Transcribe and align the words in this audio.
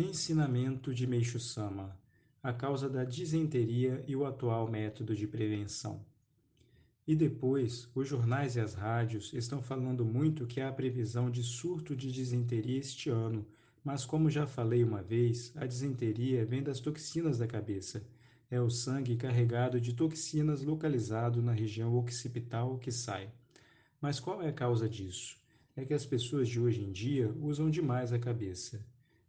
Ensinamento 0.00 0.94
de 0.94 1.08
Meixo 1.08 1.40
Sama: 1.40 1.98
A 2.40 2.52
causa 2.52 2.88
da 2.88 3.02
disenteria 3.02 4.04
e 4.06 4.14
o 4.14 4.24
atual 4.24 4.70
método 4.70 5.12
de 5.12 5.26
prevenção. 5.26 6.06
E 7.04 7.16
depois, 7.16 7.90
os 7.96 8.06
jornais 8.06 8.54
e 8.54 8.60
as 8.60 8.74
rádios 8.74 9.32
estão 9.32 9.60
falando 9.60 10.04
muito 10.04 10.46
que 10.46 10.60
há 10.60 10.70
previsão 10.70 11.28
de 11.28 11.42
surto 11.42 11.96
de 11.96 12.12
disenteria 12.12 12.78
este 12.78 13.10
ano, 13.10 13.44
mas 13.82 14.06
como 14.06 14.30
já 14.30 14.46
falei 14.46 14.84
uma 14.84 15.02
vez, 15.02 15.52
a 15.56 15.66
disenteria 15.66 16.46
vem 16.46 16.62
das 16.62 16.78
toxinas 16.78 17.38
da 17.38 17.48
cabeça. 17.48 18.06
É 18.48 18.60
o 18.60 18.70
sangue 18.70 19.16
carregado 19.16 19.80
de 19.80 19.94
toxinas 19.94 20.62
localizado 20.62 21.42
na 21.42 21.50
região 21.50 21.98
occipital 21.98 22.78
que 22.78 22.92
sai. 22.92 23.32
Mas 24.00 24.20
qual 24.20 24.40
é 24.44 24.48
a 24.48 24.52
causa 24.52 24.88
disso? 24.88 25.36
É 25.74 25.84
que 25.84 25.92
as 25.92 26.06
pessoas 26.06 26.48
de 26.48 26.60
hoje 26.60 26.84
em 26.84 26.92
dia 26.92 27.34
usam 27.40 27.68
demais 27.68 28.12
a 28.12 28.18
cabeça 28.20 28.80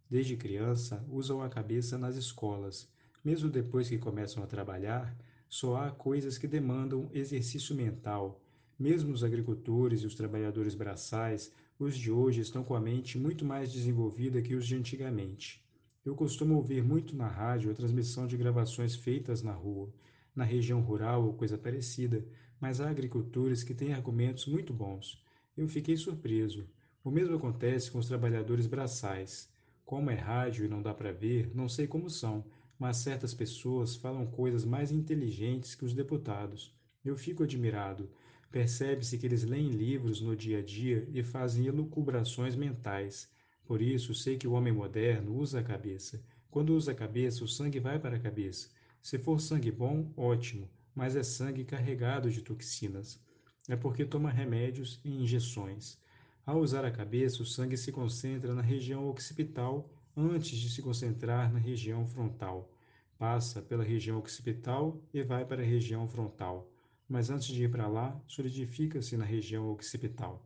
desde 0.10 0.36
criança, 0.36 1.05
usam 1.10 1.42
a 1.42 1.50
cabeça 1.50 1.98
nas 1.98 2.16
escolas. 2.16 2.89
Mesmo 3.24 3.50
depois 3.50 3.88
que 3.88 3.97
começam 3.97 4.43
a 4.43 4.47
trabalhar, 4.47 5.16
só 5.47 5.75
há 5.78 5.92
coisas 5.92 6.38
que 6.38 6.47
demandam 6.47 7.10
exercício 7.14 7.75
mental. 7.75 8.42
Mesmo 8.78 9.14
os 9.14 9.24
agricultores 9.24 10.02
e 10.02 10.07
os 10.07 10.16
trabalhadores 10.16 10.74
braçais, 10.74 11.54
os 11.78 11.97
de 11.97 12.11
hoje 12.11 12.42
estão 12.42 12.64
com 12.64 12.75
a 12.75 12.80
mente 12.80 13.18
muito 13.18 13.46
mais 13.46 13.71
desenvolvida 13.71 14.42
que 14.42 14.56
os 14.56 14.66
de 14.66 14.75
antigamente. 14.75 15.64
Eu 16.06 16.16
costumo 16.16 16.55
ouvir 16.55 16.83
muito 16.83 17.16
na 17.16 17.28
rádio 17.28 17.71
a 17.71 17.74
transmissão 17.74 18.25
de 18.25 18.38
gravações 18.38 18.96
feitas 18.96 19.44
na 19.44 19.52
rua, 19.52 19.94
na 20.36 20.44
região 20.44 20.82
rural 20.82 21.25
ou 21.25 21.33
coisa 21.33 21.57
parecida, 21.57 22.25
mas 22.60 22.80
há 22.80 22.89
agricultores 22.89 23.64
que 23.64 23.74
têm 23.74 23.94
argumentos 23.94 24.46
muito 24.46 24.74
bons. 24.74 25.24
Eu 25.57 25.68
fiquei 25.68 25.97
surpreso. 25.97 26.66
O 27.04 27.11
mesmo 27.11 27.36
acontece 27.36 27.91
com 27.91 27.97
os 27.97 28.07
trabalhadores 28.07 28.66
braçais. 28.66 29.50
Como 29.89 30.11
é 30.11 30.14
rádio 30.14 30.66
e 30.66 30.68
não 30.68 30.84
dá 30.84 30.93
para 30.93 31.11
ver, 31.11 31.50
não 31.56 31.68
sei 31.68 31.88
como 31.88 32.11
são, 32.11 32.45
mas 32.78 32.97
certas 32.97 33.34
pessoas 33.34 33.95
falam 33.95 34.28
coisas 34.28 34.63
mais 34.63 34.91
inteligentes 34.91 35.73
que 35.73 35.83
os 35.83 35.95
deputados. 35.95 36.72
Eu 37.03 37.17
fico 37.17 37.41
admirado. 37.41 38.08
Percebe-se 38.52 39.17
que 39.17 39.25
eles 39.25 39.44
leem 39.44 39.72
livros 39.72 40.22
no 40.22 40.36
dia 40.36 40.59
a 40.59 40.61
dia 40.61 41.09
e 41.11 41.23
fazem 41.23 41.66
elucubrações 41.66 42.55
mentais. 42.55 43.31
Por 43.66 43.81
isso, 43.81 44.13
sei 44.13 44.38
que 44.38 44.47
o 44.47 44.52
homem 44.52 44.72
moderno 44.72 45.36
usa 45.36 45.59
a 45.59 45.63
cabeça. 45.63 46.23
Quando 46.52 46.75
usa 46.75 46.91
a 46.91 46.95
cabeça, 46.95 47.44
o 47.44 47.47
sangue 47.47 47.80
vai 47.80 47.97
para 47.97 48.17
a 48.17 48.19
cabeça. 48.19 48.69
Se 49.02 49.17
for 49.17 49.41
sangue 49.41 49.72
bom, 49.72 50.13
ótimo, 50.16 50.69
mas 50.94 51.16
é 51.16 51.23
sangue 51.23 51.66
carregado 51.66 52.30
de 52.30 52.44
toxinas. 52.44 53.19
É 53.67 53.75
porque 53.75 54.06
toma 54.06 54.30
remédios 54.30 55.02
e 55.03 55.09
injeções. 55.09 55.97
Ao 56.45 56.59
usar 56.59 56.83
a 56.83 56.91
cabeça, 56.91 57.43
o 57.43 57.45
sangue 57.45 57.77
se 57.77 57.91
concentra 57.91 58.53
na 58.53 58.61
região 58.61 59.07
occipital 59.09 59.89
antes 60.15 60.57
de 60.57 60.69
se 60.69 60.81
concentrar 60.81 61.51
na 61.53 61.59
região 61.59 62.05
frontal. 62.05 62.69
Passa 63.17 63.61
pela 63.61 63.83
região 63.83 64.17
occipital 64.17 64.99
e 65.13 65.21
vai 65.21 65.45
para 65.45 65.61
a 65.61 65.65
região 65.65 66.07
frontal, 66.07 66.71
mas 67.07 67.29
antes 67.29 67.47
de 67.47 67.63
ir 67.63 67.69
para 67.69 67.87
lá, 67.87 68.19
solidifica-se 68.27 69.17
na 69.17 69.25
região 69.25 69.71
occipital. 69.71 70.45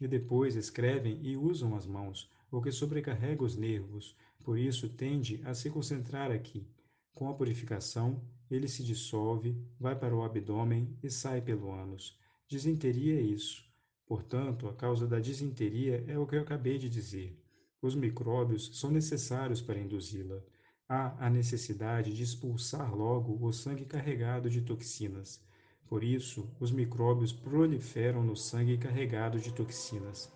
E 0.00 0.08
depois 0.08 0.56
escrevem 0.56 1.18
e 1.22 1.36
usam 1.36 1.74
as 1.76 1.86
mãos, 1.86 2.30
o 2.50 2.60
que 2.60 2.72
sobrecarrega 2.72 3.44
os 3.44 3.56
nervos, 3.56 4.16
por 4.42 4.58
isso 4.58 4.88
tende 4.88 5.40
a 5.44 5.54
se 5.54 5.70
concentrar 5.70 6.30
aqui. 6.30 6.66
Com 7.14 7.28
a 7.28 7.34
purificação, 7.34 8.20
ele 8.50 8.66
se 8.66 8.82
dissolve, 8.82 9.56
vai 9.78 9.94
para 9.94 10.16
o 10.16 10.24
abdômen 10.24 10.96
e 11.02 11.10
sai 11.10 11.40
pelo 11.40 11.72
ânus. 11.72 12.18
Disenteria 12.48 13.20
é 13.20 13.22
isso. 13.22 13.69
Portanto, 14.10 14.68
a 14.68 14.72
causa 14.72 15.06
da 15.06 15.20
disenteria 15.20 16.04
é 16.08 16.18
o 16.18 16.26
que 16.26 16.34
eu 16.34 16.40
acabei 16.40 16.76
de 16.76 16.88
dizer. 16.88 17.32
Os 17.80 17.94
micróbios 17.94 18.76
são 18.76 18.90
necessários 18.90 19.62
para 19.62 19.78
induzi-la. 19.78 20.42
Há 20.88 21.26
a 21.26 21.30
necessidade 21.30 22.12
de 22.12 22.24
expulsar 22.24 22.92
logo 22.92 23.38
o 23.40 23.52
sangue 23.52 23.84
carregado 23.84 24.50
de 24.50 24.62
toxinas. 24.62 25.40
Por 25.86 26.02
isso, 26.02 26.50
os 26.58 26.72
micróbios 26.72 27.32
proliferam 27.32 28.24
no 28.24 28.34
sangue 28.34 28.76
carregado 28.76 29.38
de 29.38 29.52
toxinas. 29.52 30.28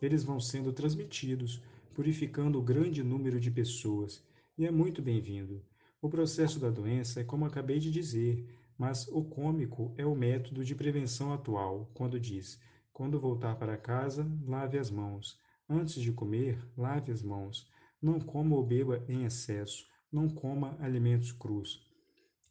Eles 0.00 0.24
vão 0.24 0.40
sendo 0.40 0.72
transmitidos, 0.72 1.62
purificando 1.94 2.62
grande 2.62 3.02
número 3.04 3.38
de 3.38 3.50
pessoas, 3.50 4.24
e 4.56 4.64
é 4.64 4.70
muito 4.70 5.02
bem-vindo. 5.02 5.62
O 6.00 6.08
processo 6.08 6.58
da 6.58 6.70
doença 6.70 7.20
é 7.20 7.24
como 7.24 7.44
acabei 7.44 7.78
de 7.78 7.90
dizer, 7.90 8.42
mas 8.78 9.06
o 9.08 9.22
cômico 9.22 9.92
é 9.98 10.06
o 10.06 10.14
método 10.14 10.64
de 10.64 10.74
prevenção 10.74 11.30
atual, 11.30 11.90
quando 11.92 12.18
diz 12.18 12.58
quando 12.98 13.20
voltar 13.20 13.54
para 13.54 13.76
casa, 13.76 14.28
lave 14.44 14.76
as 14.76 14.90
mãos. 14.90 15.40
Antes 15.68 16.02
de 16.02 16.10
comer, 16.10 16.58
lave 16.76 17.12
as 17.12 17.22
mãos. 17.22 17.70
Não 18.02 18.18
coma 18.18 18.56
ou 18.56 18.66
beba 18.66 19.04
em 19.08 19.24
excesso. 19.24 19.86
Não 20.10 20.28
coma 20.28 20.76
alimentos 20.80 21.30
crus. 21.30 21.80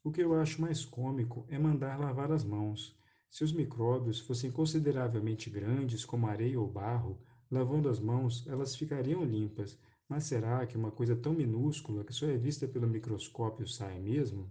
O 0.01 0.09
que 0.09 0.21
eu 0.21 0.33
acho 0.39 0.61
mais 0.61 0.85
cômico 0.85 1.45
é 1.49 1.59
mandar 1.59 1.99
lavar 1.99 2.31
as 2.31 2.45
mãos. 2.45 2.97
Se 3.29 3.43
os 3.43 3.51
micróbios 3.51 4.21
fossem 4.21 4.49
consideravelmente 4.49 5.49
grandes, 5.49 6.05
como 6.05 6.27
areia 6.27 6.57
ou 6.57 6.65
barro, 6.65 7.21
lavando 7.51 7.89
as 7.89 7.99
mãos, 7.99 8.47
elas 8.47 8.73
ficariam 8.73 9.25
limpas. 9.25 9.77
Mas 10.07 10.23
será 10.23 10.65
que 10.65 10.77
uma 10.77 10.91
coisa 10.91 11.13
tão 11.13 11.33
minúscula 11.33 12.05
que 12.05 12.13
só 12.13 12.25
é 12.25 12.37
vista 12.37 12.65
pelo 12.65 12.87
microscópio 12.87 13.67
sai 13.67 13.99
mesmo? 13.99 14.49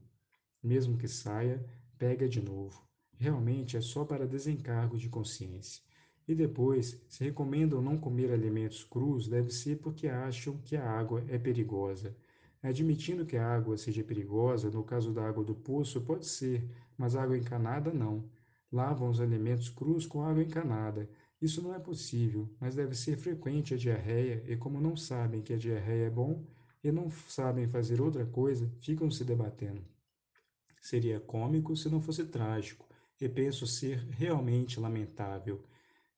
Mesmo 0.63 0.99
que 0.99 1.09
saia, 1.09 1.65
pega 1.97 2.29
de 2.29 2.43
novo. 2.43 2.87
Realmente 3.19 3.77
é 3.77 3.81
só 3.81 4.05
para 4.05 4.27
desencargo 4.27 4.99
de 4.99 5.09
consciência. 5.09 5.83
E 6.29 6.35
depois, 6.35 7.01
se 7.09 7.25
recomendam 7.25 7.81
não 7.81 7.97
comer 7.97 8.31
alimentos 8.31 8.85
crus, 8.85 9.27
deve 9.27 9.51
ser 9.51 9.77
porque 9.77 10.09
acham 10.09 10.59
que 10.59 10.77
a 10.77 10.85
água 10.85 11.25
é 11.29 11.39
perigosa. 11.39 12.15
Admitindo 12.63 13.25
que 13.25 13.37
a 13.37 13.47
água 13.47 13.79
seja 13.79 14.03
perigosa, 14.03 14.71
no 14.71 14.83
caso 14.83 15.13
da 15.13 15.27
água 15.27 15.45
do 15.45 15.55
poço, 15.55 16.01
pode 16.01 16.27
ser, 16.27 16.69
mas 16.99 17.15
água 17.15 17.39
encanada 17.39 17.93
não. 17.93 18.29
Lavam 18.73 19.09
os 19.09 19.21
alimentos 19.21 19.69
crus 19.69 20.05
com 20.05 20.23
água 20.23 20.43
encanada. 20.43 21.09
Isso 21.41 21.63
não 21.63 21.75
é 21.75 21.79
possível, 21.79 22.51
mas 22.61 22.75
deve 22.75 22.95
ser 22.95 23.17
frequente 23.17 23.73
a 23.73 23.77
diarreia, 23.77 24.43
e 24.47 24.57
como 24.57 24.81
não 24.81 24.97
sabem 24.97 25.41
que 25.41 25.53
a 25.53 25.57
diarreia 25.57 26.07
é 26.07 26.11
bom 26.11 26.45
e 26.83 26.91
não 26.91 27.11
sabem 27.11 27.67
fazer 27.69 28.01
outra 28.01 28.27
coisa, 28.27 28.71
ficam 28.81 29.11
se 29.11 29.25
debatendo. 29.25 29.83
Seria 30.83 31.21
cômico 31.21 31.77
se 31.77 31.89
não 31.89 32.01
fosse 32.01 32.25
trágico, 32.25 32.87
e 33.21 33.29
penso 33.29 33.67
ser 33.67 33.99
realmente 34.11 34.79
lamentável. 34.79 35.63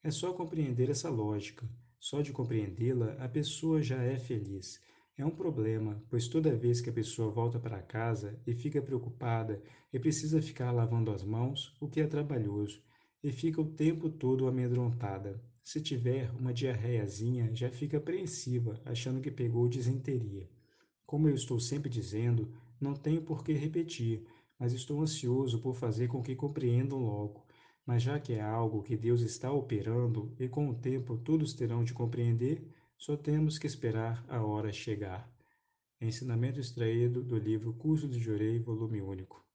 É 0.02 0.10
só 0.10 0.32
compreender 0.32 0.90
essa 0.90 1.08
lógica. 1.08 1.68
Só 2.00 2.22
de 2.22 2.32
compreendê-la, 2.32 3.12
a 3.14 3.28
pessoa 3.28 3.82
já 3.82 4.02
é 4.02 4.18
feliz. 4.18 4.80
É 5.16 5.26
um 5.26 5.30
problema, 5.30 6.00
pois 6.08 6.28
toda 6.28 6.56
vez 6.56 6.80
que 6.80 6.90
a 6.90 6.92
pessoa 6.92 7.28
volta 7.28 7.58
para 7.58 7.82
casa 7.82 8.40
e 8.46 8.54
fica 8.54 8.80
preocupada 8.80 9.60
e 9.92 9.98
precisa 9.98 10.40
ficar 10.40 10.70
lavando 10.70 11.10
as 11.10 11.24
mãos, 11.24 11.74
o 11.80 11.88
que 11.88 12.00
é 12.00 12.06
trabalhoso, 12.06 12.80
e 13.20 13.32
fica 13.32 13.60
o 13.60 13.74
tempo 13.74 14.08
todo 14.08 14.46
amedrontada. 14.46 15.42
Se 15.64 15.80
tiver 15.80 16.30
uma 16.38 16.54
diarreiazinha, 16.54 17.52
já 17.52 17.68
fica 17.68 17.96
apreensiva, 17.96 18.80
achando 18.84 19.20
que 19.20 19.30
pegou 19.30 19.68
disenteria. 19.68 20.48
Como 21.04 21.28
eu 21.28 21.34
estou 21.34 21.58
sempre 21.58 21.90
dizendo, 21.90 22.54
não 22.80 22.94
tenho 22.94 23.20
por 23.20 23.42
que 23.42 23.52
repetir, 23.52 24.24
mas 24.58 24.72
estou 24.72 25.00
ansioso 25.00 25.60
por 25.60 25.74
fazer 25.74 26.08
com 26.08 26.22
que 26.22 26.34
compreendam 26.34 26.98
logo. 26.98 27.46
Mas 27.86 28.02
já 28.02 28.18
que 28.18 28.34
é 28.34 28.40
algo 28.40 28.82
que 28.82 28.96
Deus 28.96 29.20
está 29.22 29.50
operando 29.52 30.34
e 30.38 30.48
com 30.48 30.68
o 30.68 30.74
tempo 30.74 31.16
todos 31.16 31.54
terão 31.54 31.84
de 31.84 31.94
compreender, 31.94 32.62
só 32.96 33.16
temos 33.16 33.58
que 33.58 33.66
esperar 33.66 34.24
a 34.28 34.42
hora 34.42 34.72
chegar. 34.72 35.30
Ensinamento 36.00 36.60
extraído 36.60 37.22
do 37.22 37.38
livro 37.38 37.72
Curso 37.72 38.08
de 38.08 38.18
Jorei, 38.18 38.58
volume 38.58 39.00
único. 39.00 39.44